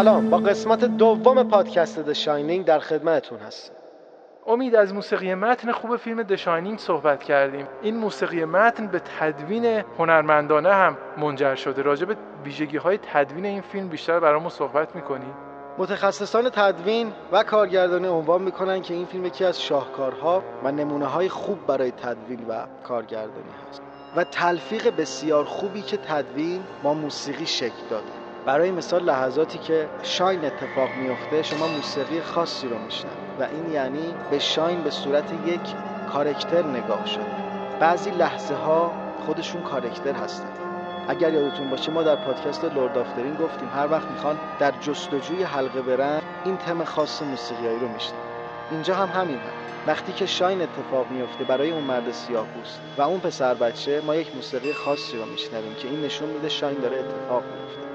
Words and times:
سلام. 0.00 0.30
با 0.30 0.38
قسمت 0.38 0.84
دوم 0.84 1.42
پادکست 1.48 1.98
د 1.98 2.12
شاینینگ 2.12 2.64
در 2.64 2.78
خدمتتون 2.78 3.38
هستیم 3.38 3.76
امید 4.46 4.74
از 4.74 4.94
موسیقی 4.94 5.34
متن 5.34 5.72
خوب 5.72 5.96
فیلم 5.96 6.22
دشاینینگ 6.22 6.78
صحبت 6.78 7.22
کردیم. 7.22 7.66
این 7.82 7.96
موسیقی 7.96 8.44
متن 8.44 8.86
به 8.86 9.02
تدوین 9.20 9.84
هنرمندانه 9.98 10.72
هم 10.72 10.96
منجر 11.16 11.54
شده. 11.54 11.82
راجع 11.82 12.06
به 12.06 12.16
ویژگی 12.44 12.76
های 12.76 12.98
تدوین 13.12 13.46
این 13.46 13.60
فیلم 13.60 13.88
بیشتر 13.88 14.20
برامون 14.20 14.48
صحبت 14.48 14.96
می‌کنی؟ 14.96 15.32
متخصصان 15.78 16.50
تدوین 16.50 17.12
و 17.32 17.42
کارگردانی 17.42 18.06
عنوان 18.06 18.42
می‌کنن 18.42 18.82
که 18.82 18.94
این 18.94 19.06
فیلم 19.06 19.26
یکی 19.26 19.44
از 19.44 19.62
شاهکارها 19.62 20.42
و 20.64 20.72
نمونه 20.72 21.06
های 21.06 21.28
خوب 21.28 21.66
برای 21.66 21.90
تدوین 21.90 22.46
و 22.48 22.66
کارگردانی 22.84 23.50
هست. 23.68 23.82
و 24.16 24.24
تلفیق 24.24 24.96
بسیار 24.96 25.44
خوبی 25.44 25.82
که 25.82 25.96
تدوین 25.96 26.62
با 26.82 26.94
موسیقی 26.94 27.46
شکل 27.46 27.88
داده. 27.90 28.19
برای 28.46 28.70
مثال 28.70 29.04
لحظاتی 29.04 29.58
که 29.58 29.88
شاین 30.02 30.44
اتفاق 30.44 30.96
میفته 30.96 31.42
شما 31.42 31.68
موسیقی 31.68 32.20
خاصی 32.20 32.68
رو 32.68 32.78
میشنوید 32.78 33.40
و 33.40 33.42
این 33.42 33.72
یعنی 33.72 34.14
به 34.30 34.38
شاین 34.38 34.82
به 34.82 34.90
صورت 34.90 35.32
یک 35.32 35.74
کارکتر 36.12 36.62
نگاه 36.62 37.06
شده. 37.06 37.24
بعضی 37.80 38.10
لحظه 38.10 38.54
ها 38.54 38.92
خودشون 39.26 39.62
کارکتر 39.62 40.12
هستن. 40.12 40.50
اگر 41.08 41.32
یادتون 41.32 41.70
باشه 41.70 41.92
ما 41.92 42.02
در 42.02 42.16
پادکست 42.16 42.64
لورد 42.64 42.98
آفترین 42.98 43.34
گفتیم 43.34 43.68
هر 43.68 43.88
وقت 43.90 44.10
می‌خوان 44.10 44.38
در 44.58 44.70
جستجوی 44.80 45.42
حلقه 45.42 45.82
برن 45.82 46.22
این 46.44 46.56
تم 46.56 46.84
خاص 46.84 47.22
موسیقیایی 47.22 47.78
رو 47.78 47.88
میشنن 47.88 48.18
اینجا 48.70 48.94
هم 48.94 49.08
همین 49.08 49.36
هم. 49.36 49.52
وقتی 49.86 50.12
که 50.12 50.26
شاین 50.26 50.62
اتفاق 50.62 51.10
میفته 51.10 51.44
برای 51.44 51.70
اون 51.70 51.84
مرد 51.84 52.12
سیاه 52.12 52.46
و 52.98 53.02
اون 53.02 53.20
پسر 53.20 53.54
بچه 53.54 54.00
ما 54.00 54.16
یک 54.16 54.36
موسیقی 54.36 54.72
خاصی 54.72 55.16
رو 55.18 55.26
میشنویم 55.26 55.74
که 55.74 55.88
این 55.88 56.00
نشون 56.00 56.28
میده 56.28 56.48
شاین 56.48 56.80
داره 56.80 56.98
اتفاق 56.98 57.42
میفته 57.42 57.89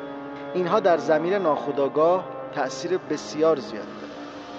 اینها 0.56 0.80
در 0.80 0.98
زمین 0.98 1.34
ناخودآگاه 1.34 2.26
تاثیر 2.56 2.98
بسیار 2.98 3.60
زیاد 3.60 3.88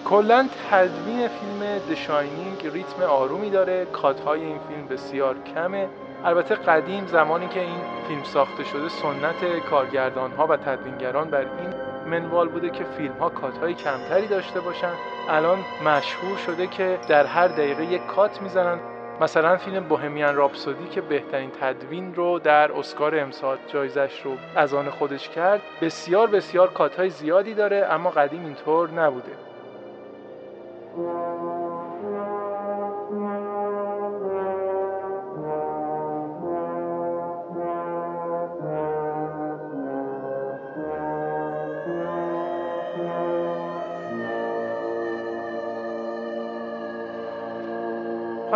کلا 0.04 0.48
تدوین 0.70 1.28
فیلم 1.28 1.78
دشاینینگ 1.90 2.66
ریتم 2.72 3.02
آرومی 3.02 3.50
داره 3.50 3.84
کاتهای 3.84 4.44
این 4.44 4.58
فیلم 4.68 4.86
بسیار 4.88 5.36
کمه. 5.54 5.88
البته 6.24 6.54
قدیم 6.54 7.06
زمانی 7.06 7.48
که 7.48 7.60
این 7.60 7.80
فیلم 8.08 8.22
ساخته 8.22 8.64
شده 8.64 8.88
سنت 8.88 9.58
کارگردان 9.70 10.32
ها 10.32 10.46
و 10.46 10.56
تدوینگران 10.56 11.30
بر 11.30 11.40
این 11.40 11.74
منوال 12.06 12.48
بوده 12.48 12.70
که 12.70 12.84
فیلم 12.84 13.14
ها 13.20 13.28
کات 13.28 13.58
های 13.58 13.74
کمتری 13.74 14.26
داشته 14.26 14.60
باشن. 14.60 14.92
الان 15.28 15.58
مشهور 15.84 16.36
شده 16.36 16.66
که 16.66 16.98
در 17.08 17.26
هر 17.26 17.48
دقیقه 17.48 17.84
یک 17.84 18.06
کات 18.06 18.42
می‌زنن. 18.42 18.78
مثلا 19.20 19.56
فیلم 19.56 19.84
بوهمیان 19.84 20.36
راپسودی 20.36 20.88
که 20.88 21.00
بهترین 21.00 21.50
تدوین 21.60 22.14
رو 22.14 22.38
در 22.38 22.72
اسکار 22.72 23.18
امسال 23.18 23.58
جایزش 23.68 24.20
رو 24.24 24.36
از 24.56 24.74
آن 24.74 24.90
خودش 24.90 25.28
کرد 25.28 25.62
بسیار 25.80 26.26
بسیار 26.26 26.72
کات 26.72 26.96
های 26.96 27.10
زیادی 27.10 27.54
داره 27.54 27.86
اما 27.90 28.10
قدیم 28.10 28.44
اینطور 28.44 28.90
نبوده. 28.90 29.45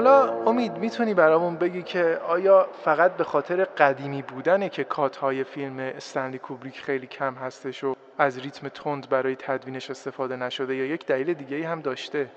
حالا 0.00 0.44
امید 0.46 0.78
می‌تونی 0.78 1.14
برامون 1.14 1.56
بگی 1.56 1.82
که 1.82 2.20
آیا 2.28 2.68
فقط 2.84 3.16
به 3.16 3.24
خاطر 3.24 3.64
قدیمی 3.64 4.22
بودنه 4.22 4.68
که 4.68 4.84
کات 4.84 5.16
های 5.16 5.44
فیلم 5.44 5.78
استنلی 5.78 6.38
کوبریک 6.38 6.80
خیلی 6.80 7.06
کم 7.06 7.34
هستش 7.34 7.84
و 7.84 7.94
از 8.18 8.38
ریتم 8.38 8.68
تند 8.68 9.08
برای 9.08 9.36
تدوینش 9.36 9.90
استفاده 9.90 10.36
نشده 10.36 10.76
یا 10.76 10.84
یک 10.84 11.06
دلیل 11.06 11.34
دیگه 11.34 11.68
هم 11.68 11.80
داشته؟ 11.80 12.30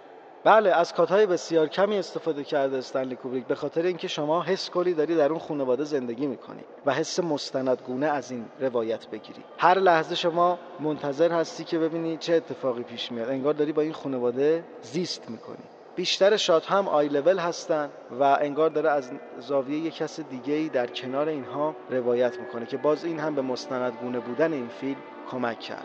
بله 0.44 0.72
از 0.72 0.94
کات 0.94 1.12
های 1.12 1.26
بسیار 1.26 1.68
کمی 1.68 1.98
استفاده 1.98 2.44
کرده 2.44 2.78
استنلی 2.78 3.16
کوبریک 3.16 3.46
به 3.46 3.56
خاطر 3.56 3.82
اینکه 3.82 4.08
شما 4.08 4.44
حس 4.44 4.70
کلی 4.70 4.94
داری 4.94 5.16
در 5.16 5.30
اون 5.30 5.40
خانواده 5.40 5.84
زندگی 5.84 6.28
می‌کنی 6.28 6.64
و 6.86 6.94
حس 6.94 7.20
مستندگونه 7.20 8.06
از 8.06 8.32
این 8.32 8.46
روایت 8.60 9.08
بگیری. 9.08 9.44
هر 9.58 9.80
لحظه 9.80 10.16
شما 10.16 10.60
منتظر 10.80 11.32
هستی 11.32 11.64
که 11.64 11.80
ببینی 11.80 12.18
چه 12.18 12.34
اتفاقی 12.34 12.84
پیش 12.84 13.12
میاد. 13.12 13.30
انگار 13.30 13.54
داری 13.54 13.72
با 13.72 13.82
این 13.82 13.94
خانواده 13.94 14.64
زیست 14.82 15.30
می‌کنی. 15.30 15.83
بیشتر 15.96 16.38
شات 16.38 16.72
هم 16.72 16.88
آی 16.88 17.08
لول 17.08 17.40
هستن 17.40 17.90
و 18.20 18.24
انگار 18.24 18.70
داره 18.70 18.90
از 18.90 19.12
زاویه 19.40 19.78
یک 19.78 19.96
کس 19.96 20.20
دیگه 20.20 20.54
ای 20.54 20.70
در 20.70 20.88
کنار 20.88 21.30
اینها 21.30 21.76
روایت 21.90 22.40
می‌کنه 22.40 22.66
که 22.66 22.78
باز 22.78 23.06
این 23.06 23.20
هم 23.20 23.36
به 23.36 23.42
مستندگونه 23.42 24.20
بودن 24.20 24.54
این 24.54 24.68
فیلم 24.68 25.00
کمک 25.32 25.60
کرده. 25.60 25.84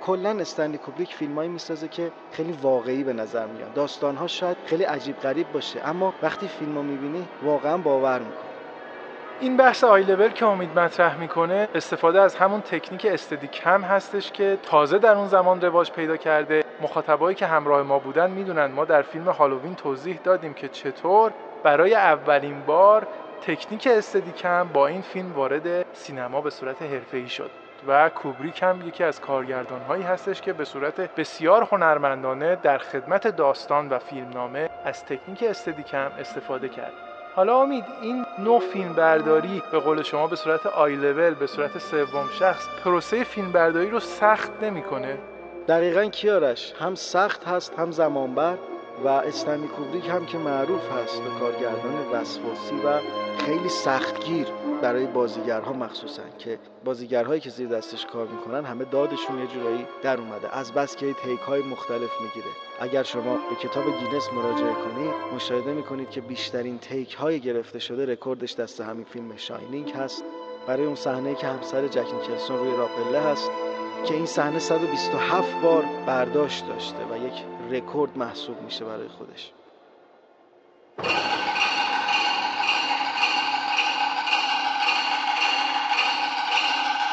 کلا 0.00 0.30
استنلی 0.30 0.78
کوبریک 0.78 1.14
فیلمایی 1.14 1.48
می‌سازه 1.48 1.88
که 1.88 2.12
خیلی 2.32 2.52
واقعی 2.52 3.04
به 3.04 3.12
نظر 3.12 3.46
میاد. 3.46 3.74
داستانها 3.74 4.26
شاید 4.26 4.56
خیلی 4.66 4.84
عجیب 4.84 5.20
غریب 5.20 5.52
باشه 5.52 5.88
اما 5.88 6.14
وقتی 6.22 6.48
فیلم 6.48 6.74
رو 6.74 6.82
می‌بینی 6.82 7.28
واقعا 7.42 7.78
باور 7.78 8.18
می‌کنه 8.18 8.50
این 9.40 9.56
بحث 9.56 9.84
آی 9.84 10.02
لول 10.02 10.28
که 10.28 10.46
امید 10.46 10.78
مطرح 10.78 11.20
می‌کنه 11.20 11.68
استفاده 11.74 12.20
از 12.20 12.34
همون 12.34 12.60
تکنیک 12.60 13.06
استدی 13.06 13.46
کم 13.46 13.82
هستش 13.82 14.32
که 14.32 14.58
تازه 14.62 14.98
در 14.98 15.14
اون 15.16 15.28
زمان 15.28 15.60
رواج 15.60 15.90
پیدا 15.90 16.16
کرده. 16.16 16.64
مخاطبایی 16.80 17.36
که 17.36 17.46
همراه 17.46 17.82
ما 17.82 17.98
بودن 17.98 18.30
می‌دونن. 18.30 18.66
ما 18.66 18.84
در 18.84 19.02
فیلم 19.02 19.28
هالووین 19.28 19.74
توضیح 19.74 20.20
دادیم 20.24 20.54
که 20.54 20.68
چطور 20.68 21.32
برای 21.62 21.94
اولین 21.94 22.60
بار 22.60 23.06
تکنیک 23.42 23.88
استدی 23.90 24.32
کم 24.32 24.68
با 24.72 24.86
این 24.86 25.00
فیلم 25.00 25.32
وارد 25.32 25.86
سینما 25.92 26.40
به 26.40 26.50
صورت 26.50 26.82
حرفه‌ای 26.82 27.28
شد 27.28 27.50
و 27.88 28.08
کوبریک 28.08 28.62
هم 28.62 28.88
یکی 28.88 29.04
از 29.04 29.20
کارگردان 29.20 29.80
هایی 29.80 30.02
هستش 30.02 30.40
که 30.40 30.52
به 30.52 30.64
صورت 30.64 31.14
بسیار 31.14 31.68
هنرمندانه 31.72 32.56
در 32.56 32.78
خدمت 32.78 33.26
داستان 33.26 33.88
و 33.88 33.98
فیلمنامه 33.98 34.70
از 34.84 35.04
تکنیک 35.04 35.42
استدیکم 35.42 36.10
استفاده 36.18 36.68
کرد. 36.68 36.92
حالا 37.36 37.62
امید 37.62 37.84
این 38.02 38.26
نوع 38.38 38.60
فیلم 38.60 38.92
برداری 38.92 39.62
به 39.72 39.78
قول 39.78 40.02
شما 40.02 40.26
به 40.26 40.36
صورت 40.36 40.66
آی 40.66 40.96
لول 40.96 41.34
به 41.34 41.46
صورت 41.46 41.78
سوم 41.78 42.28
شخص 42.38 42.68
پروسه 42.84 43.24
فیلم 43.24 43.52
برداری 43.52 43.90
رو 43.90 44.00
سخت 44.00 44.50
نمی‌کنه؟ 44.62 45.18
دقیقا 45.68 46.04
کیارش؟ 46.04 46.72
هم 46.78 46.94
سخت 46.94 47.44
هست 47.44 47.74
هم 47.78 47.90
زمانبر 47.90 48.58
و 49.04 49.08
استنلی 49.08 49.68
کوبریک 49.68 50.08
هم 50.08 50.26
که 50.26 50.38
معروف 50.38 50.92
هست 50.92 51.22
به 51.22 51.30
کارگردان 51.40 51.94
وسواسی 52.12 52.74
و 52.84 52.98
خیلی 53.38 53.68
سختگیر 53.68 54.46
برای 54.82 55.06
بازیگرها 55.06 55.72
مخصوصا 55.72 56.22
که 56.38 56.58
بازیگرهایی 56.84 57.40
که 57.40 57.50
زیر 57.50 57.68
دستش 57.68 58.06
کار 58.06 58.26
می‌کنن 58.26 58.64
همه 58.64 58.84
دادشون 58.84 59.38
یه 59.38 59.46
جورایی 59.46 59.86
در 60.02 60.20
اومده. 60.20 60.56
از 60.56 60.72
بس 60.72 60.96
که 60.96 61.12
take 61.12 61.40
های 61.40 61.62
مختلف 61.62 62.10
می‌گیره. 62.20 62.52
اگر 62.80 63.02
شما 63.02 63.34
به 63.34 63.68
کتاب 63.68 63.84
گینس 63.84 64.32
مراجعه 64.32 64.72
کنید 64.72 65.34
مشاهده 65.34 65.72
می‌کنید 65.72 66.10
که 66.10 66.20
بیشترین 66.20 66.78
take 66.78 67.14
های 67.14 67.40
گرفته 67.40 67.78
شده 67.78 68.06
رکوردش 68.06 68.54
دست 68.54 68.80
همین 68.80 69.04
فیلم 69.04 69.36
Shining 69.36 69.90
هست. 69.90 70.24
برای 70.66 70.86
اون 70.86 70.94
صحنه 70.94 71.34
که 71.34 71.46
همسر 71.46 71.88
جک 71.88 72.14
نیکلسون 72.14 72.58
روی 72.58 72.76
راه‌پله 72.76 73.20
هست. 73.20 73.50
که 74.06 74.14
این 74.14 74.26
صحنه 74.26 74.58
127 74.58 75.60
بار 75.62 75.84
برداشت 76.06 76.66
داشته 76.66 77.04
و 77.10 77.26
یک 77.26 77.44
رکورد 77.70 78.18
محسوب 78.18 78.62
میشه 78.62 78.84
برای 78.84 79.08
خودش. 79.08 79.52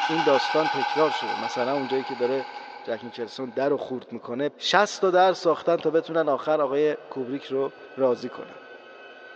این 0.10 0.24
داستان 0.26 0.66
تکرار 0.68 1.10
شده. 1.10 1.46
مثلا 1.46 1.74
اونجایی 1.74 2.04
که 2.04 2.16
داره 2.16 2.46
جک 2.88 3.00
نیکلسون 3.04 3.50
در 3.56 3.70
رو 3.70 3.78
خورد 3.78 4.12
می‌کنه 4.12 4.52
60 4.58 5.02
تا 5.02 5.12
در 5.12 5.34
ساختن 5.34 5.76
تا 5.76 5.90
بتونن 5.90 6.30
آخر 6.30 6.62
آقای 6.62 6.96
کوبریک 6.96 7.44
رو 7.46 7.72
راضی 7.98 8.30
کنن. 8.30 8.67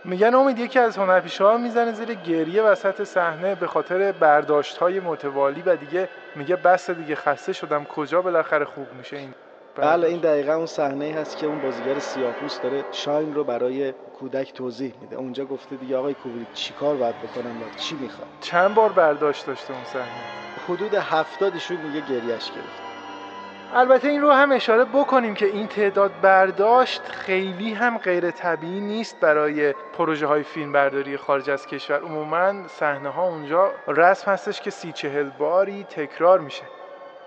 میگن 0.04 0.34
امید 0.34 0.58
یکی 0.58 0.78
از 0.78 0.96
هنرپیشه 0.96 1.44
ها 1.44 1.56
می‌زنه 1.56 1.92
زیر 1.92 2.14
گریه 2.14 2.62
وسط 2.62 3.02
صحنه 3.02 3.54
به 3.54 3.66
خاطر 3.66 4.12
برداشت 4.12 4.76
های 4.76 5.00
متوالی 5.00 5.62
و 5.62 5.76
دیگه 5.76 6.08
میگه 6.36 6.56
بس 6.56 6.90
دیگه 6.90 7.14
خسته 7.14 7.52
شدم. 7.52 7.84
کجا 7.84 8.22
بالاخره 8.22 8.64
خوب 8.64 8.86
میشه 8.98 9.16
این 9.16 9.34
بله 9.76 10.08
این 10.08 10.20
دقیقا 10.20 10.54
اون 10.54 10.66
صحنه 10.66 11.14
هست 11.14 11.38
که 11.38 11.46
اون 11.46 11.60
بازیگر 11.60 11.98
سیاه‌پوست 11.98 12.62
داره 12.62 12.84
شاین 12.92 13.34
رو 13.34 13.44
برای 13.44 13.92
کودک 13.92 14.52
توضیح 14.52 14.92
میده. 15.00 15.16
اونجا 15.16 15.44
گفته 15.44 15.76
دیگه 15.76 15.96
آقای 15.96 16.14
کوبریک 16.14 16.52
چیکار 16.52 16.96
باید 16.96 17.14
بکنم 17.18 17.62
و 17.62 17.76
چی 17.76 17.94
می‌خواد 17.94 18.28
چند 18.40 18.74
بار 18.74 18.92
برداشت 18.92 19.46
داشته 19.46 19.74
اون 19.74 19.84
صحنه؟ 19.84 20.04
حدود 20.68 20.94
هفتادشون 20.94 21.76
میگه 21.76 22.00
گریش 22.00 22.50
گرفت. 22.50 22.91
البته 23.74 24.08
این 24.08 24.20
رو 24.20 24.30
هم 24.30 24.52
اشاره 24.52 24.84
بکنیم 24.84 25.34
که 25.34 25.46
این 25.46 25.66
تعداد 25.66 26.10
برداشت 26.22 27.02
خیلی 27.02 27.72
هم 27.72 27.98
غیر 27.98 28.30
طبیعی 28.30 28.80
نیست 28.80 29.20
برای 29.20 29.72
پروژه 29.72 30.26
های 30.26 30.42
فیلم 30.42 30.72
برداری 30.72 31.16
خارج 31.16 31.50
از 31.50 31.66
کشور. 31.66 32.00
عموما 32.00 32.68
صحنه 32.68 33.08
ها 33.08 33.28
اونجا 33.28 33.70
رسم 33.88 34.30
هستش 34.30 34.60
که 34.60 34.70
سی 34.70 34.92
چهل 34.92 35.30
باری 35.38 35.84
تکرار 35.84 36.40
میشه. 36.40 36.62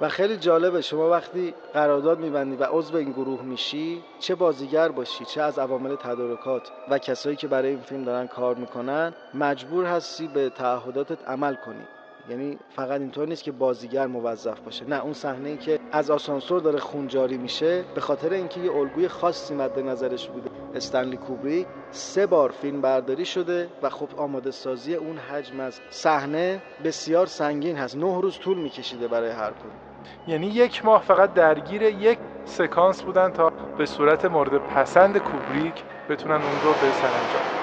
و 0.01 0.09
خیلی 0.09 0.37
جالبه 0.37 0.81
شما 0.81 1.09
وقتی 1.09 1.53
قرارداد 1.73 2.19
میبندی 2.19 2.55
و 2.55 2.63
عضو 2.63 2.97
این 2.97 3.11
گروه 3.11 3.41
میشی 3.41 4.03
چه 4.19 4.35
بازیگر 4.35 4.89
باشی 4.89 5.25
چه 5.25 5.41
از 5.41 5.59
عوامل 5.59 5.95
تدارکات 5.95 6.71
و 6.89 6.97
کسایی 6.97 7.35
که 7.35 7.47
برای 7.47 7.69
این 7.69 7.81
فیلم 7.81 8.03
دارن 8.03 8.27
کار 8.27 8.55
می‌کنن 8.55 9.13
مجبور 9.33 9.85
هستی 9.85 10.27
به 10.27 10.49
تعهداتت 10.49 11.29
عمل 11.29 11.55
کنی. 11.55 11.87
یعنی 12.29 12.57
فقط 12.69 13.01
اینطور 13.01 13.27
نیست 13.27 13.43
که 13.43 13.51
بازیگر 13.51 14.07
موظف 14.07 14.59
باشه. 14.59 14.85
نه 14.85 15.03
اون 15.03 15.13
صحنه 15.13 15.49
ای 15.49 15.57
که 15.57 15.79
از 15.91 16.11
آسانسور 16.11 16.61
داره 16.61 16.79
خون 16.79 17.07
جاری 17.07 17.37
میشه 17.37 17.83
به 17.95 18.01
خاطر 18.01 18.33
اینکه 18.33 18.59
یه 18.59 18.71
الگوی 18.71 19.07
خاصی 19.07 19.53
مد 19.53 19.79
نظرش 19.79 20.27
بوده. 20.27 20.49
استنلی 20.75 21.17
کوبری 21.17 21.65
سه 21.91 22.25
بار 22.25 22.51
فیلم 22.51 22.81
برداری 22.81 23.25
شده 23.25 23.69
و 23.83 23.89
خب 23.89 24.09
آماده 24.17 24.51
سازی 24.51 24.95
اون 24.95 25.17
حجم 25.17 25.59
از 25.59 25.79
صحنه 25.89 26.61
بسیار 26.83 27.25
سنگین 27.25 27.77
هست. 27.77 27.97
نه 27.97 28.21
روز 28.21 28.39
طول 28.39 28.57
میکشیده 28.57 29.07
برای 29.07 29.31
هر 29.31 29.51
کدوم. 29.51 29.71
یعنی 30.27 30.47
یک 30.47 30.85
ماه 30.85 31.01
فقط 31.01 31.33
درگیر 31.33 31.81
یک 31.81 32.19
سکانس 32.45 33.01
بودن 33.01 33.31
تا 33.31 33.49
به 33.77 33.85
صورت 33.85 34.25
مورد 34.25 34.57
پسند 34.57 35.17
کوبریک 35.17 35.83
بتونن 36.09 36.35
اون 36.35 36.61
رو 36.63 36.69
به 36.73 36.91
سرانجام 36.91 37.54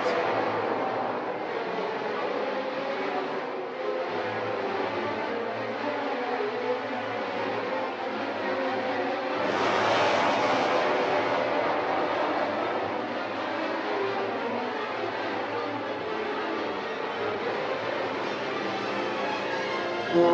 حالا 20.12 20.24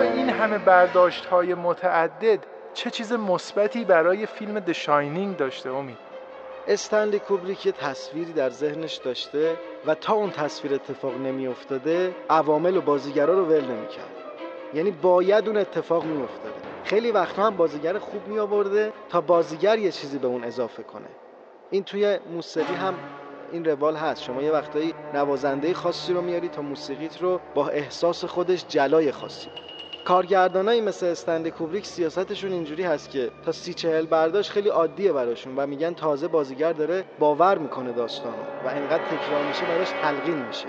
این 0.00 0.30
همه 0.30 0.58
برداشت 0.58 1.24
های 1.24 1.54
متعدد 1.54 2.38
چه 2.74 2.90
چیز 2.90 3.12
مثبتی 3.12 3.84
برای 3.84 4.26
فیلم 4.26 4.60
د 4.60 4.72
شاینینگ 4.72 5.36
داشته 5.36 5.70
امید؟ 5.70 5.98
استنلی 6.66 7.18
کوبریک 7.18 7.66
یه 7.66 7.72
تصویری 7.72 8.32
در 8.32 8.50
ذهنش 8.50 8.94
داشته 8.94 9.56
و 9.86 9.94
تا 9.94 10.14
اون 10.14 10.30
تصویر 10.30 10.74
اتفاق 10.74 11.14
نمی 11.14 11.46
افتاده 11.46 12.14
عوامل 12.30 12.76
و 12.76 12.80
بازیگرا 12.80 13.34
رو 13.34 13.44
ول 13.44 13.64
نمی‌کرد. 13.64 14.12
یعنی 14.74 14.90
باید 14.90 15.46
اون 15.48 15.56
اتفاق 15.56 16.04
می 16.04 16.22
افتاده 16.22 16.54
خیلی 16.84 17.10
وقتا 17.10 17.46
هم 17.46 17.56
بازیگر 17.56 17.98
خوب 17.98 18.28
می 18.28 18.38
آورده 18.38 18.92
تا 19.08 19.20
بازیگر 19.20 19.78
یه 19.78 19.92
چیزی 19.92 20.18
به 20.18 20.26
اون 20.26 20.44
اضافه 20.44 20.82
کنه. 20.82 21.08
این 21.70 21.84
توی 21.84 22.18
موسیقی 22.32 22.74
هم 22.74 22.94
این 23.52 23.64
روال 23.64 23.96
هست. 23.96 24.22
شما 24.22 24.42
یه 24.42 24.52
وقتایی 24.52 24.94
نوازنده 25.14 25.74
خاصی 25.74 26.12
رو 26.12 26.22
میاری 26.22 26.48
تا 26.48 26.62
موسیقیت 26.62 27.22
رو 27.22 27.40
با 27.54 27.68
احساس 27.68 28.24
خودش 28.24 28.64
جلای 28.68 29.12
خاصی. 29.12 29.48
کارگردانایی 30.08 30.80
مثل 30.80 31.06
استند 31.06 31.48
کوبریک 31.48 31.86
سیاستشون 31.86 32.52
اینجوری 32.52 32.82
هست 32.82 33.10
که 33.10 33.30
تا 33.44 33.52
سی 33.52 33.74
چهل 33.74 34.06
برداشت 34.06 34.50
خیلی 34.50 34.68
عادیه 34.68 35.12
براشون 35.12 35.56
و 35.56 35.66
میگن 35.66 35.94
تازه 35.94 36.28
بازیگر 36.28 36.72
داره 36.72 37.04
باور 37.18 37.58
می‌کنه 37.58 37.92
داستانو 37.92 38.36
و 38.64 38.68
انقدر 38.68 39.04
تکرار 39.04 39.46
میشه 39.48 39.64
براش 39.64 39.90
تلقین 39.90 40.46
میشه. 40.46 40.66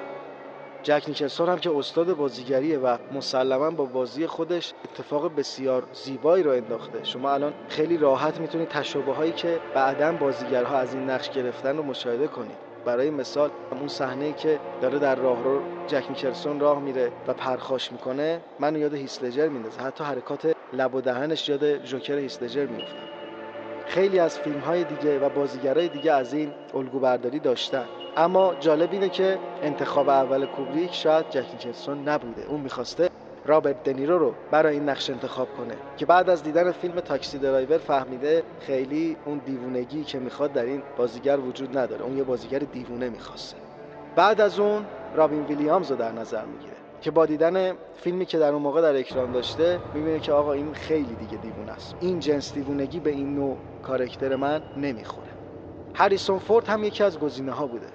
جک 0.83 1.03
نیکلسون 1.07 1.49
هم 1.49 1.57
که 1.57 1.77
استاد 1.77 2.13
بازیگریه 2.13 2.79
و 2.79 2.97
مسلما 3.13 3.71
با 3.71 3.85
بازی 3.85 4.27
خودش 4.27 4.73
اتفاق 4.85 5.35
بسیار 5.35 5.83
زیبایی 5.93 6.43
رو 6.43 6.51
انداخته. 6.51 7.03
شما 7.03 7.31
الان 7.31 7.53
خیلی 7.69 7.97
راحت 7.97 8.39
می‌تونید 8.39 8.67
تشابه 8.67 9.13
هایی 9.13 9.31
که 9.31 9.59
بعدا 9.73 10.11
بازیگرها 10.11 10.77
از 10.77 10.93
این 10.93 11.09
نقش 11.09 11.29
گرفتن 11.29 11.77
رو 11.77 11.83
مشاهده 11.83 12.27
کنید 12.27 12.68
برای 12.85 13.09
مثال 13.09 13.49
اون 13.71 13.87
صحنه 13.87 14.33
که 14.33 14.59
داره 14.81 14.99
در 14.99 15.15
راه 15.15 15.43
رو 15.43 15.61
جک 15.87 16.05
نیکلسون 16.09 16.59
راه 16.59 16.79
میره 16.79 17.11
و 17.27 17.33
پرخاش 17.33 17.91
می‌کنه 17.91 18.41
منو 18.59 18.79
یاد 18.79 18.93
هیسلجر 18.93 19.47
میندازه. 19.47 19.81
حتی 19.81 20.03
حرکات 20.03 20.53
لب 20.73 20.95
و 20.95 21.01
دهنش 21.01 21.49
یاد 21.49 21.83
جوکر 21.83 22.17
هیسلجر 22.17 22.65
میفته 22.65 22.97
خیلی 23.85 24.19
از 24.19 24.39
فیلم 24.39 24.59
های 24.59 24.83
دیگه 24.83 25.19
و 25.19 25.29
بازیگرای 25.29 25.87
دیگه 25.87 26.11
از 26.11 26.33
این 26.33 26.51
الگو 26.73 26.99
برداری 26.99 27.39
داشتن. 27.39 27.85
اما 28.17 28.55
جالب 28.59 28.91
اینه 28.91 29.09
که 29.09 29.37
انتخاب 29.61 30.09
اول 30.09 30.45
کوبریک 30.45 30.93
شاید 30.93 31.29
جک 31.29 31.45
نیکلسون 31.53 32.09
نبوده. 32.09 32.45
اون 32.47 32.61
می‌خواسته 32.61 33.09
رابرت 33.49 33.83
دنیرو 33.83 34.19
رو 34.19 34.33
برای 34.51 34.73
این 34.73 34.89
نقش 34.89 35.09
انتخاب 35.09 35.47
کنه 35.57 35.75
که 35.97 36.05
بعد 36.05 36.29
از 36.29 36.43
دیدن 36.43 36.71
فیلم 36.71 36.99
تاکسی 36.99 37.37
درایور 37.37 37.77
فهمیده 37.77 38.43
خیلی 38.59 39.17
اون 39.25 39.41
دیوونگی 39.45 40.03
که 40.03 40.19
می‌خواد 40.19 40.53
در 40.53 40.65
این 40.65 40.83
بازیگر 40.97 41.39
وجود 41.39 41.77
نداره 41.77 42.01
اون 42.01 42.17
یه 42.17 42.23
بازیگر 42.23 42.59
دیوونه 42.59 43.09
می‌خواسته. 43.09 43.57
بعد 44.15 44.41
از 44.41 44.59
اون 44.59 44.85
رابین 45.15 45.45
ویلیامز 45.45 45.91
رو 45.91 45.97
در 45.97 46.11
نظر 46.11 46.45
می‌گیره 46.45 46.75
که 47.01 47.11
با 47.11 47.25
دیدن 47.25 47.73
فیلمی 47.95 48.25
که 48.25 48.39
در 48.39 48.53
اون 48.53 48.61
موقع 48.61 48.81
در 48.81 48.99
اکران 48.99 49.31
داشته 49.31 49.79
می‌بینه 49.93 50.19
که 50.19 50.31
آقا 50.31 50.53
این 50.53 50.73
خیلی 50.73 51.15
دیگه 51.15 51.37
دیوونه 51.37 51.71
است. 51.71 51.95
این 51.99 52.19
جنس 52.19 52.53
دیوونگی 52.53 52.99
به 52.99 53.09
این 53.09 53.35
نوع 53.35 53.57
کارکتر 53.83 54.35
من 54.35 54.61
نمی‌خوره. 54.77 55.27
هریسون 55.93 56.39
فورد 56.39 56.67
هم 56.67 56.83
یکی 56.83 57.03
از 57.03 57.19
گزینه 57.19 57.51
ها 57.51 57.67
بوده. 57.67 57.87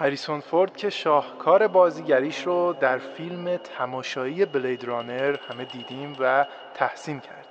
هریسون 0.00 0.40
فورد 0.40 0.76
که 0.76 0.90
شاهکار 0.90 1.66
بازیگریش 1.66 2.46
رو 2.46 2.72
در 2.80 2.98
فیلم 2.98 3.56
تماشایی 3.56 4.44
بلید 4.44 4.84
رانر 4.84 5.36
همه 5.48 5.64
دیدیم 5.64 6.16
و 6.20 6.46
تحسین 6.74 7.20
کرد. 7.20 7.46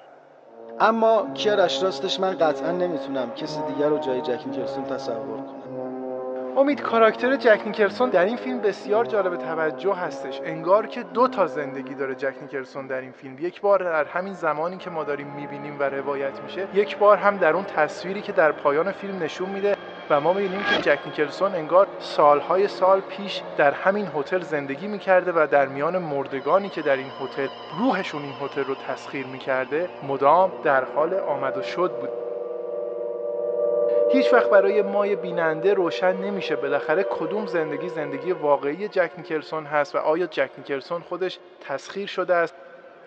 اما 0.79 1.27
کیارش 1.33 1.83
راستش 1.83 2.19
من 2.19 2.37
قطعا 2.37 2.71
نمی‌تونم 2.71 3.31
کسی 3.31 3.61
دیگر 3.61 3.87
رو 3.87 3.99
جای 3.99 4.21
جک 4.21 4.47
نیکلسون 4.47 4.83
تصور 4.83 5.37
کنم 5.37 6.57
امید 6.57 6.81
کاراکتر 6.81 7.35
جک 7.35 7.61
نیکلسون 7.65 8.09
در 8.09 8.25
این 8.25 8.37
فیلم 8.37 8.61
بسیار 8.61 9.05
جالب 9.05 9.35
توجه 9.35 9.93
هستش. 9.93 10.41
انگار 10.43 10.87
که 10.87 11.03
دو 11.03 11.27
تا 11.27 11.47
زندگی 11.47 11.95
داره 11.95 12.15
جک 12.15 12.33
نیکلسون 12.41 12.87
در 12.87 13.01
این 13.01 13.11
فیلم. 13.11 13.39
یک 13.39 13.61
بار 13.61 13.83
در 13.83 14.05
همین 14.05 14.33
زمانی 14.33 14.77
که 14.77 14.89
ما 14.89 15.03
داریم 15.03 15.27
می‌بینیم 15.27 15.79
و 15.79 15.83
روایت 15.83 16.39
میشه 16.39 16.67
یک 16.73 16.97
بار 16.97 17.17
هم 17.17 17.37
در 17.37 17.53
اون 17.53 17.63
تصویری 17.63 18.21
که 18.21 18.31
در 18.31 18.51
پایان 18.51 18.91
فیلم 18.91 19.23
نشون 19.23 19.49
میده 19.49 19.75
و 20.09 20.21
ما 20.21 20.33
می‌بینیم 20.33 20.63
که 20.63 20.81
جک 20.81 20.99
نیکلسون 21.05 21.55
انگار 21.55 21.87
سالهای 21.99 22.67
سال 22.67 23.01
پیش 23.01 23.41
در 23.57 23.71
همین 23.71 24.07
هتل 24.15 24.41
زندگی 24.41 24.87
می‌کرده 24.87 25.31
و 25.31 25.47
در 25.51 25.65
میان 25.65 25.97
مردگانی 25.97 26.69
که 26.69 26.81
در 26.81 26.95
این 26.95 27.11
هتل 27.21 27.47
روحشون 27.79 28.21
این 28.23 28.33
هتل 28.41 28.63
رو 28.63 28.75
تسخیر 28.75 29.25
می‌کرده 29.25 29.89
مدام 30.07 30.51
در 30.63 30.83
حال 30.83 31.13
آمد 31.13 31.57
و 31.57 31.61
شد 31.61 31.91
بود. 31.91 32.09
هیچ 34.11 34.33
وقت 34.33 34.49
برای 34.49 34.81
مای 34.81 35.15
بیننده 35.15 35.73
روشن 35.73 36.13
نمیشه. 36.13 36.55
بالاخره 36.55 37.03
کدوم 37.03 37.45
زندگی 37.45 37.89
زندگی 37.89 38.31
واقعی 38.31 38.87
جک 38.87 39.11
نیکلسون 39.17 39.65
هست 39.65 39.95
و 39.95 39.97
آیا 39.97 40.25
جک 40.25 40.49
نیکلسون 40.57 41.01
خودش 41.01 41.39
تسخیر 41.67 42.07
شده 42.07 42.35
است؟ 42.35 42.55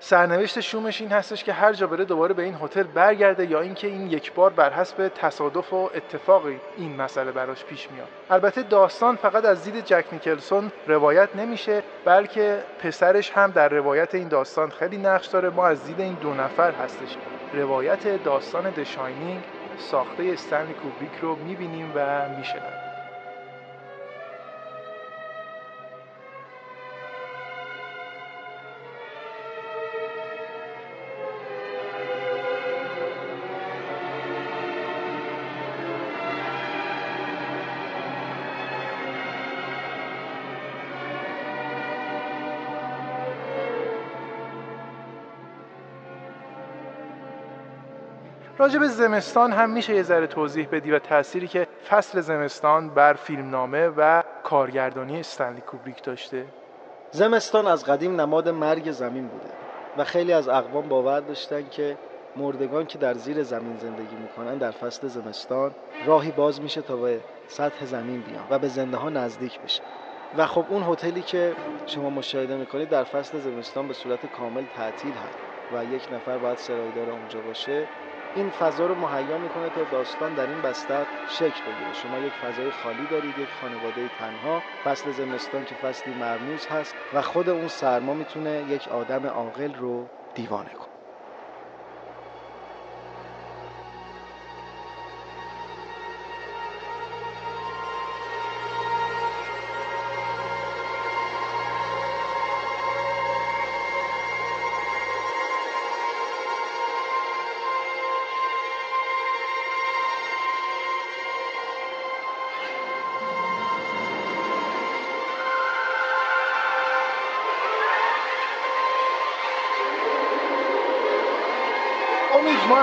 سرنوشت 0.03 0.61
شومش 0.61 1.01
این 1.01 1.13
هستش 1.13 1.45
که 1.45 1.53
هر 1.53 1.73
جا 1.73 1.87
بره 1.87 2.05
دوباره 2.05 2.35
به 2.35 2.43
این 2.43 2.55
هتل 2.63 2.83
برگرده 2.83 3.47
یا 3.47 3.61
اینکه 3.61 3.87
این 3.87 4.07
یک 4.07 4.33
بار 4.33 4.51
بر 4.51 4.73
حسب 4.73 5.09
تصادف 5.09 5.73
و 5.73 5.91
اتفاقی 5.95 6.61
این 6.77 6.97
مسئله 6.97 7.33
براش 7.33 7.65
پیش 7.65 7.91
میاد. 7.91 8.09
البته 8.31 8.63
داستان 8.63 9.17
فقط 9.17 9.45
از 9.45 9.65
دید 9.65 9.85
جک 9.85 10.05
نیکلسون 10.13 10.73
روایت 10.87 11.37
نمیشه 11.37 11.83
بلکه 12.05 12.59
پسرش 12.83 13.31
هم 13.31 13.51
در 13.51 13.69
روایت 13.69 14.15
این 14.15 14.29
داستان 14.29 14.71
خیلی 14.71 14.97
نقش 14.97 15.27
داره. 15.27 15.51
ما 15.51 15.67
از 15.67 15.85
دید 15.85 16.01
این 16.01 16.15
دو 16.15 16.35
نفر 16.35 16.73
هستش. 16.73 17.17
روایت 17.55 18.25
داستان 18.25 18.71
دشاینینگ 18.71 19.43
ساخته 19.79 20.31
استنلی 20.33 20.73
کوبریک 20.73 21.21
رو 21.23 21.37
می‌بینیم 21.37 21.93
و 21.95 22.29
میشنویم. 22.39 22.90
راجع 48.61 48.79
به 48.79 48.89
زمستان 48.89 49.53
هم 49.53 49.71
میشه 49.71 49.95
یه 49.95 50.03
ذره 50.03 50.27
توضیح 50.27 50.69
بدی 50.73 50.91
و 50.91 50.99
تأثیری 50.99 51.49
که 51.49 51.67
فصل 51.89 52.21
زمستان 52.21 52.91
بر 52.91 53.15
فیلمنامه 53.15 53.89
و 53.97 54.23
کارگردانی 54.43 55.21
استنلی 55.21 55.61
کوبریک 55.61 56.03
داشته؟ 56.03 56.45
زمستان 57.11 57.67
از 57.67 57.85
قدیم 57.85 58.21
نماد 58.21 58.49
مرگ 58.49 58.91
زمین 58.91 59.29
بوده 59.29 59.51
و 59.99 60.05
خیلی 60.05 60.33
از 60.33 60.49
اقوام 60.49 60.89
باور 60.89 61.21
داشتن 61.21 61.69
که 61.69 61.97
مردگان 62.37 62.87
که 62.87 62.99
در 62.99 63.15
زیر 63.15 63.43
زمین 63.43 63.77
زندگی 63.77 64.17
می‌کنن 64.17 64.59
در 64.59 64.71
فصل 64.71 65.09
زمستان 65.09 65.75
راهی 66.07 66.31
باز 66.31 66.61
میشه 66.61 66.83
تا 66.83 66.97
به 66.97 67.21
سطح 67.47 67.85
زمین 67.85 68.21
بیان 68.21 68.45
و 68.51 68.59
به 68.59 68.69
زنده 68.69 68.97
ها 68.97 69.11
نزدیک 69.11 69.61
بشه 69.61 69.83
و 70.37 70.47
خب 70.47 70.65
اون 70.69 70.83
هتلی 70.83 71.23
که 71.23 71.53
شما 71.87 72.11
مشاهده 72.11 72.57
می‌کنید 72.57 72.89
در 72.89 73.05
فصل 73.05 73.39
زمستان 73.39 73.89
به 73.89 73.95
صورت 73.95 74.27
کامل 74.27 74.65
تعطیل 74.77 75.13
هست 75.13 75.39
و 75.75 75.85
یک 75.95 76.09
نفر 76.13 76.39
باید 76.39 76.59
سرایدار 76.59 77.11
اونجا 77.11 77.41
باشه. 77.41 77.87
این 78.35 78.51
فضا 78.51 78.87
رو 78.87 78.95
مهیا 78.95 79.39
می‌کنه 79.39 79.71
تا 79.71 79.85
داستان 79.85 80.35
در 80.35 80.47
این 80.47 80.63
بستر 80.63 81.07
شکل 81.25 81.63
بگیره. 81.67 81.93
شما 81.93 82.21
یک 82.21 82.37
فضای 82.37 82.71
خالی 82.71 83.07
دارید 83.07 83.39
یک 83.39 83.55
خانواده 83.55 84.09
تنها. 84.09 84.65
فصل 84.85 85.11
زمستان 85.13 85.65
که 85.65 85.75
فصلی 85.75 86.15
مرموز 86.15 86.67
هست 86.67 86.97
و 87.13 87.23
خود 87.23 87.49
اون 87.49 87.69
سرما 87.69 88.15
می‌تونه 88.15 88.65
یک 88.65 88.89
آدم 88.89 89.27
عاقل 89.27 89.75
رو 89.75 90.11
دیوانه 90.35 90.71
کنه. 90.75 90.90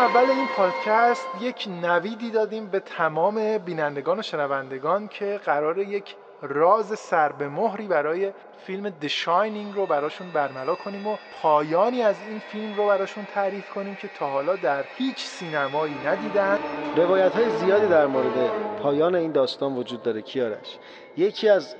اول 0.07 0.29
این 0.31 0.47
پادکست 0.57 1.27
یک 1.41 1.67
نویدی 1.81 2.31
دادیم 2.31 2.67
به 2.67 2.79
تمام 2.79 3.57
بینندگان 3.57 4.19
و 4.19 4.21
شنوندگان 4.21 5.07
که 5.07 5.39
قرار 5.45 5.77
یک 5.77 6.15
راز 6.41 6.99
سر 6.99 7.31
به 7.31 7.49
مهری 7.49 7.87
برای 7.87 8.31
فیلم 8.65 8.89
دشاینینگ 8.89 9.75
رو 9.75 9.85
براشون 9.85 10.27
برملا 10.31 10.75
کنیم 10.75 11.07
و 11.07 11.17
پایانی 11.41 12.01
از 12.01 12.15
این 12.29 12.39
فیلم 12.39 12.75
رو 12.75 12.87
براشون 12.87 13.27
تعریف 13.33 13.69
کنیم 13.69 13.95
که 13.95 14.09
تا 14.19 14.29
حالا 14.29 14.55
در 14.55 14.83
هیچ 14.97 15.17
سینمایی 15.17 15.95
ندیدن. 16.05 16.59
روایت 16.95 17.35
های 17.35 17.49
زیادی 17.49 17.87
در 17.87 18.07
مورد 18.07 18.51
پایان 18.81 19.15
این 19.15 19.31
داستان 19.31 19.75
وجود 19.75 20.03
داره. 20.03 20.21
کیارش 20.21 20.77
یکی 21.17 21.49
از 21.49 21.75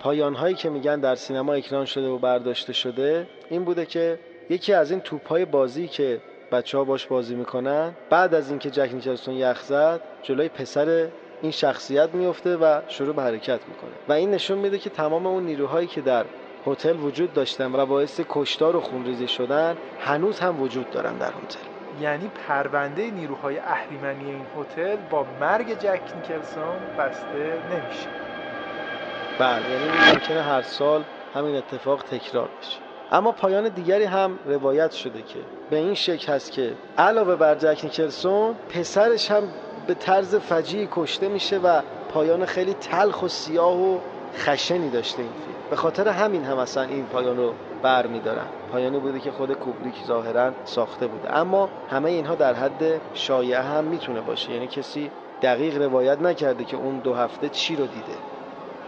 پایان 0.00 0.34
هایی 0.34 0.54
که 0.54 0.70
میگن 0.70 1.00
در 1.00 1.14
سینما 1.14 1.52
اکران 1.52 1.84
شده 1.84 2.08
و 2.08 2.18
برداشته 2.18 2.72
شده 2.72 3.26
این 3.50 3.64
بوده 3.64 3.86
که 3.86 4.18
یکی 4.50 4.72
از 4.72 4.90
این 4.90 5.00
توپ 5.00 5.28
های 5.28 5.44
بازی 5.44 5.88
که 5.88 6.20
بچه 6.52 6.78
ها 6.78 6.84
باش 6.84 7.06
بازی 7.06 7.34
می‌کنن. 7.34 7.92
بعد 8.10 8.34
از 8.34 8.50
اینکه 8.50 8.70
جک 8.70 8.90
نیکلسون 8.94 9.34
یخ 9.34 9.62
زد 9.62 10.00
جلوی 10.22 10.48
پسر 10.48 11.08
این 11.42 11.52
شخصیت 11.52 12.14
میفته 12.14 12.56
و 12.56 12.80
شروع 12.88 13.14
به 13.14 13.22
حرکت 13.22 13.60
می‌کنه. 13.68 13.90
و 14.08 14.12
این 14.12 14.30
نشون 14.30 14.58
میده 14.58 14.78
که 14.78 14.90
تمام 14.90 15.26
اون 15.26 15.42
نیروهایی 15.42 15.86
که 15.86 16.00
در 16.00 16.24
هتل 16.66 16.96
وجود 16.96 17.32
داشتن 17.32 17.74
و 17.74 17.86
باعث 17.86 18.20
کشتار 18.28 18.76
و 18.76 18.80
خونریزی 18.80 19.28
شدن 19.28 19.76
هنوز 20.00 20.40
هم 20.40 20.62
وجود 20.62 20.90
دارن 20.90 21.18
در 21.18 21.28
هتل. 21.28 21.58
یعنی 22.00 22.30
پرونده 22.48 23.10
نیروهای 23.10 23.58
اهریمنی 23.58 24.24
این 24.24 24.46
هتل 24.58 24.96
با 25.10 25.26
مرگ 25.40 25.78
جک 25.78 26.00
نیکلسون 26.16 26.76
بسته 26.98 27.58
نمیشه. 27.72 28.08
بله 29.38 29.70
یعنی 29.70 30.12
ممکنه 30.12 30.42
هر 30.42 30.62
سال 30.62 31.04
همین 31.34 31.56
اتفاق 31.56 32.02
تکرار 32.02 32.48
بشه. 32.60 32.87
اما 33.12 33.32
پایان 33.32 33.68
دیگری 33.68 34.04
هم 34.04 34.38
روایت 34.46 34.92
شده 34.92 35.22
که 35.22 35.38
به 35.70 35.76
این 35.76 35.94
شکل 35.94 36.32
هست 36.32 36.52
که 36.52 36.74
علاوه 36.98 37.36
بر 37.36 37.54
جک 37.54 37.80
نیکلسون 37.84 38.54
پسرش 38.68 39.30
هم 39.30 39.42
به 39.86 39.94
طرز 39.94 40.34
فجیعی 40.34 40.88
کشته 40.92 41.28
میشه 41.28 41.58
و 41.58 41.82
پایان 42.08 42.44
خیلی 42.44 42.74
تلخ 42.74 43.22
و 43.22 43.28
سیاه 43.28 43.76
و 43.76 43.98
خشنی 44.36 44.90
داشته 44.90 45.22
این 45.22 45.32
فیلم. 45.32 45.56
به 45.70 45.76
خاطر 45.76 46.08
همین 46.08 46.44
هم 46.44 46.58
اصلا 46.58 46.82
این 46.82 47.06
پایان 47.06 47.36
رو 47.36 47.54
بر 47.82 48.06
میدارن 48.06 48.46
پایانی 48.72 48.98
بوده 48.98 49.20
که 49.20 49.30
خود 49.30 49.52
کوبریک 49.52 49.94
ظاهرا 50.06 50.52
ساخته 50.64 51.06
بوده. 51.06 51.36
اما 51.36 51.68
همه 51.90 52.10
اینها 52.10 52.34
در 52.34 52.54
حد 52.54 53.00
شایعه 53.14 53.60
هم 53.60 53.84
می‌تونه 53.84 54.20
باشه. 54.20 54.52
یعنی 54.52 54.66
کسی 54.66 55.10
دقیق 55.42 55.82
روایت 55.82 56.20
نکرده 56.20 56.64
که 56.64 56.76
اون 56.76 56.98
دو 56.98 57.14
هفته 57.14 57.48
چی 57.48 57.76
رو 57.76 57.86
دیده. 57.86 58.18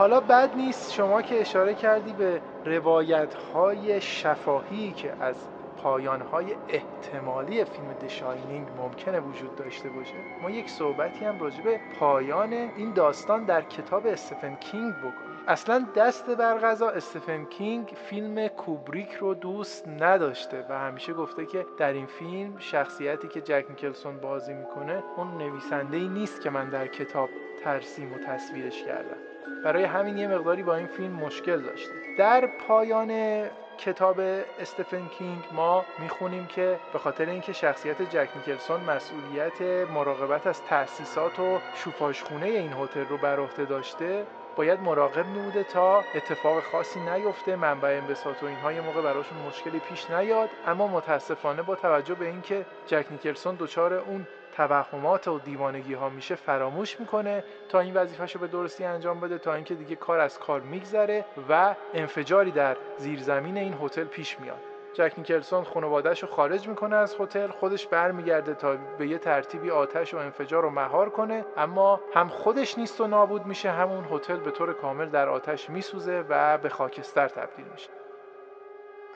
حالا 0.01 0.21
بد 0.21 0.57
نیست 0.57 0.93
شما 0.93 1.23
که 1.23 1.41
اشاره 1.41 1.75
کردی 1.75 2.13
به 2.13 2.41
روایت 2.65 3.35
های 3.35 4.01
شفاهی 4.01 4.93
که 4.93 5.13
از 5.21 5.35
پایان 5.83 6.21
های 6.21 6.55
احتمالی 6.69 7.65
فیلم 7.65 7.93
دشاینینگ 7.93 8.69
ممکنه 8.79 9.21
وجود 9.21 9.57
داشته 9.57 9.89
باشه. 9.89 10.15
ما 10.43 10.51
یک 10.51 10.71
صحبتی 10.71 11.25
هم 11.25 11.41
راجع 11.41 11.63
به 11.63 11.81
پایان 11.99 12.53
این 12.53 12.93
داستان 12.93 13.45
در 13.45 13.63
کتاب 13.63 14.07
استفن 14.07 14.55
کینگ 14.55 14.95
بکنیم. 14.95 15.45
اصلا 15.49 15.87
دست 15.97 16.31
بر 16.31 16.59
غذا 16.59 16.89
استفن 16.89 17.45
کینگ 17.45 17.87
فیلم 17.87 18.49
کوبریک 18.49 19.13
رو 19.13 19.35
دوست 19.35 19.89
نداشته 19.89 20.67
و 20.69 20.79
همیشه 20.79 21.13
گفته 21.13 21.47
که 21.47 21.67
در 21.79 21.93
این 21.93 22.07
فیلم 22.07 22.59
شخصیتی 22.59 23.29
که 23.29 23.41
جک 23.41 23.65
نیکلسون 23.71 24.17
بازی 24.17 24.55
می‌کنه 24.55 25.03
اون 25.17 25.39
نویسنده 25.39 25.97
ای 25.97 26.09
نیست 26.09 26.41
که 26.41 26.51
من 26.51 26.69
در 26.69 26.87
کتاب 26.87 27.29
ترسیم 27.65 28.13
و 28.13 28.19
تصویرش 28.19 28.83
کردم. 28.83 29.30
برای 29.65 29.85
همین 29.85 30.17
یه 30.17 30.29
مقداری 30.29 30.63
با 30.63 30.77
این 30.77 30.87
فیلم 30.87 31.13
مشکل 31.13 31.61
داشته 31.61 31.93
در 32.19 32.47
پایان 32.47 33.43
کتاب 33.79 34.21
استفن 34.61 35.07
کینگ 35.19 35.45
ما 35.53 35.85
می‌خونیم 35.99 36.47
که 36.47 36.79
به 36.93 36.99
خاطر 36.99 37.27
اینکه 37.27 37.53
شخصیت 37.53 38.03
جک 38.03 38.29
نیکلسون 38.37 38.81
مسئولیت 38.81 39.63
مراقبت 39.91 40.47
از 40.47 40.63
تأسیسات 40.63 41.39
و 41.39 41.59
شوفاژخونه 41.75 42.47
این 42.47 42.73
هتل 42.73 43.05
رو 43.05 43.17
بر 43.17 43.41
عهده 43.41 43.65
داشته 43.65 44.27
باید 44.57 44.81
مراقب 44.81 45.27
میبوده 45.27 45.65
تا 45.65 46.05
اتفاق 46.15 46.63
خاصی 46.63 47.01
نیفته 47.01 47.57
منبع 47.57 47.89
انبساط 47.89 48.43
و 48.43 48.47
اینها 48.47 48.73
یه 48.73 48.81
موقع 48.81 49.03
براشون 49.03 49.39
مشکلی 49.49 49.79
پیش 49.79 50.11
نیاد. 50.11 50.49
اما 50.67 50.87
متاسفانه 50.87 51.63
با 51.63 51.75
توجه 51.75 52.15
به 52.15 52.27
اینکه 52.27 52.67
جک 52.87 53.07
نیکلسون 53.11 53.55
دچار 53.55 53.95
اون 53.95 54.27
توهمات 54.61 55.29
و 55.29 55.39
دیوانگی 55.39 55.95
ها 55.95 56.09
میشه 56.09 56.35
فراموش 56.35 57.01
می‌کنه 57.01 57.45
تا 57.69 57.81
این 57.81 57.95
وظیفهش 57.95 58.35
رو 58.35 58.41
به 58.41 58.47
درستی 58.47 58.85
انجام 58.85 59.21
بده 59.21 59.39
تا 59.39 59.55
اینکه 59.55 59.75
دیگه 59.75 59.97
کار 59.97 60.19
از 60.19 60.39
کار 60.39 60.61
میگذره 60.61 61.25
و 61.49 61.75
انفجاری 61.95 62.51
در 62.51 62.77
زیرزمین 62.97 63.57
این 63.57 63.75
هتل 63.83 64.05
پیش 64.05 64.41
میاد. 64.41 64.59
جک 64.93 65.13
نیکلسون 65.19 65.65
خانوادهش 65.65 66.23
رو 66.23 66.29
خارج 66.29 66.69
می‌کنه 66.69 66.97
از 66.97 67.17
هتل 67.21 67.49
خودش 67.49 67.87
برمیگرده 67.87 68.55
تا 68.55 68.77
به 68.99 69.07
یه 69.07 69.19
ترتیبی 69.19 69.71
آتش 69.71 70.15
و 70.15 70.17
انفجار 70.17 70.63
رو 70.63 70.71
مهار 70.71 71.11
کنه 71.11 71.45
اما 71.57 72.01
هم 72.15 72.29
خودش 72.29 72.79
نیست 72.79 73.01
و 73.01 73.07
نابود 73.07 73.47
میشه 73.47 73.71
همون 73.71 74.05
هتل 74.11 74.37
به 74.37 74.51
طور 74.51 74.73
کامل 74.73 75.09
در 75.09 75.29
آتش 75.29 75.71
میسوزه 75.71 76.25
و 76.29 76.59
به 76.59 76.69
خاکستر 76.69 77.29
تبدیل 77.29 77.67
میشه. 77.73 77.91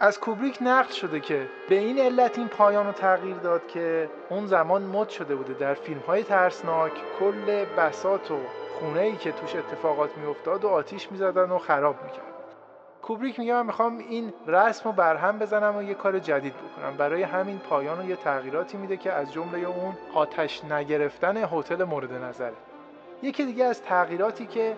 از 0.00 0.20
کوبریک 0.20 0.58
نقل 0.60 0.92
شده 0.92 1.20
که 1.20 1.48
به 1.68 1.74
این 1.74 1.98
علت 1.98 2.38
این 2.38 2.48
پایان 2.48 2.86
رو 2.86 2.92
تغییر 2.92 3.36
داد 3.36 3.66
که 3.66 4.08
اون 4.30 4.46
زمان 4.46 4.82
مد 4.82 5.08
شده 5.08 5.34
بوده 5.36 5.54
در 5.54 5.74
فیلم 5.74 6.00
های 6.00 6.22
ترسناک 6.22 6.92
کل 7.20 7.64
بسات 7.64 8.30
و 8.30 8.38
خونه 8.78 9.00
ای 9.00 9.16
که 9.16 9.32
توش 9.32 9.56
اتفاقات 9.56 10.18
میافتاد 10.18 10.64
و 10.64 10.68
آتیش 10.68 11.12
می‌زدن 11.12 11.50
و 11.50 11.58
خراب 11.58 11.96
می‌کرد 12.04 12.34
کوبریک 13.02 13.38
میگه 13.38 13.52
من 13.52 13.66
می‌خوام 13.66 13.98
این 13.98 14.32
رسم 14.46 14.82
رو 14.84 14.92
برهم 14.92 15.38
بزنم 15.38 15.76
و 15.76 15.82
یه 15.82 15.94
کار 15.94 16.18
جدید 16.18 16.54
بکنم. 16.54 16.96
برای 16.96 17.22
همین 17.22 17.58
پایان 17.58 17.98
رو 17.98 18.04
یه 18.04 18.16
تغییراتی 18.16 18.76
میده 18.76 18.96
که 18.96 19.12
از 19.12 19.32
جمله 19.32 19.58
اون 19.58 19.94
آتش 20.14 20.64
نگرفتن 20.64 21.36
هتل 21.52 21.84
مورد 21.84 22.12
نظره. 22.12 22.52
یکی 23.22 23.44
دیگه 23.44 23.64
از 23.64 23.82
تغییراتی 23.82 24.46
که 24.46 24.76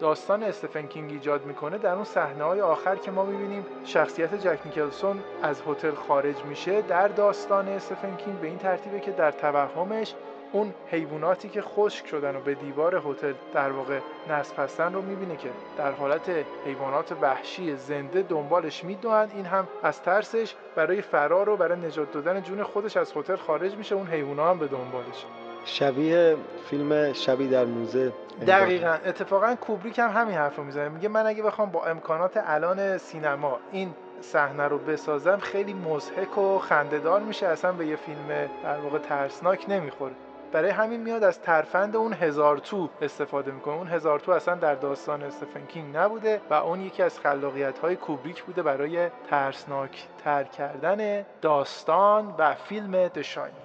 داستان 0.00 0.42
استفن 0.42 0.86
کینگ 0.86 1.10
ایجاد 1.10 1.46
می‌کنه 1.46 1.78
در 1.78 1.94
اون 1.94 2.04
صحنه 2.04 2.44
های 2.44 2.60
آخر 2.60 2.96
که 2.96 3.10
ما 3.10 3.24
می‌بینیم 3.24 3.66
شخصیت 3.84 4.34
جک 4.34 4.58
نیکلسون 4.64 5.22
از 5.42 5.62
هتل 5.66 5.94
خارج 5.94 6.44
میشه 6.44 6.82
در 6.82 7.08
داستان 7.08 7.68
استفن 7.68 8.16
کینگ 8.16 8.38
به 8.40 8.46
این 8.46 8.58
ترتیبه 8.58 9.00
که 9.00 9.10
در 9.10 9.30
توهمش 9.30 10.14
اون 10.52 10.74
حیواناتی 10.90 11.48
که 11.48 11.62
خشک 11.62 12.06
شدن 12.06 12.36
و 12.36 12.40
به 12.40 12.54
دیوار 12.54 13.02
هتل 13.06 13.32
در 13.54 13.70
واقع 13.70 13.98
نصب 14.30 14.58
هستن 14.58 14.92
رو 14.92 15.02
می‌بینه 15.02 15.36
که 15.36 15.48
در 15.78 15.92
حالت 15.92 16.30
حیوانات 16.66 17.12
وحشی 17.20 17.76
زنده 17.76 18.22
دنبالش 18.22 18.84
می‌دوند. 18.84 19.32
این 19.34 19.44
هم 19.44 19.68
از 19.82 20.02
ترسش 20.02 20.54
برای 20.74 21.02
فرار 21.02 21.48
و 21.48 21.56
برای 21.56 21.78
نجات 21.78 22.12
دادن 22.12 22.40
جون 22.40 22.62
خودش 22.62 22.96
از 22.96 23.12
هتل 23.16 23.36
خارج 23.36 23.74
میشه. 23.74 23.94
اون 23.94 24.06
حیونا 24.06 24.50
هم 24.50 24.58
به 24.58 24.66
دنبالش. 24.66 25.26
شبیه 25.64 26.36
فیلم 26.70 27.12
شبی 27.12 27.48
در 27.48 27.64
موزه. 27.64 28.12
دقیقا. 28.46 28.96
اتفاقا 29.06 29.54
کوبریک 29.54 29.98
هم 29.98 30.10
همین 30.10 30.34
حرف 30.34 30.56
رو 30.56 30.64
می‌زنه. 30.64 30.88
میگه 30.88 31.08
من 31.08 31.26
اگه 31.26 31.42
بخوام 31.42 31.70
با 31.70 31.84
امکانات 31.84 32.42
الان 32.46 32.98
سینما 32.98 33.58
این 33.72 33.94
صحنه 34.20 34.68
رو 34.68 34.78
بسازم 34.78 35.38
خیلی 35.38 35.74
مزهک 35.74 36.38
و 36.38 36.58
خندهدار 36.58 37.20
میشه. 37.20 37.46
اصلا 37.46 37.72
به 37.72 37.86
یه 37.86 37.96
فیلم 37.96 38.48
در 38.64 38.78
واقع 38.78 38.98
ترسناک 38.98 39.64
نمی‌خوره. 39.68 40.12
برای 40.52 40.70
همین 40.70 41.00
میاد 41.00 41.24
از 41.24 41.40
ترفند 41.40 41.96
اون 41.96 42.12
هزار 42.12 42.58
تو 42.58 42.88
استفاده 43.02 43.50
می‌کنه. 43.50 43.74
اون 43.74 43.88
هزار 43.88 44.20
تو 44.20 44.32
اصلا 44.32 44.54
در 44.54 44.74
داستان 44.74 45.22
استفن 45.22 45.66
کینگ 45.66 45.96
نبوده 45.96 46.40
و 46.50 46.54
اون 46.54 46.80
یکی 46.80 47.02
از 47.02 47.20
خلاقیت 47.20 47.78
های 47.78 47.96
کوبریک 47.96 48.42
بوده 48.42 48.62
برای 48.62 49.08
ترسناک 49.30 50.06
تر 50.24 50.44
کردن 50.44 51.26
داستان 51.42 52.34
و 52.38 52.54
فیلم 52.54 53.08
دشاینینگ 53.08 53.63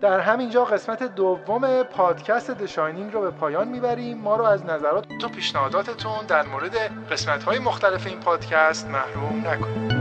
در 0.00 0.20
همینجا 0.20 0.64
قسمت 0.64 1.02
دوم 1.02 1.82
پادکست 1.82 2.50
دشاینینگ 2.50 3.12
رو 3.12 3.20
به 3.20 3.30
پایان 3.30 3.68
می‌بریم. 3.68 4.18
ما 4.18 4.36
رو 4.36 4.44
از 4.44 4.64
نظرات 4.64 5.24
و 5.24 5.28
پیشنهاداتتون 5.28 6.26
در 6.28 6.46
مورد 6.46 6.76
قسمت 7.10 7.42
های 7.42 7.58
مختلف 7.58 8.06
این 8.06 8.20
پادکست 8.20 8.88
محروم 8.88 9.46
نکنید. 9.46 9.99